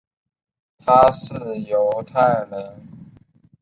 [0.79, 1.35] 他是
[1.67, 2.81] 犹太人。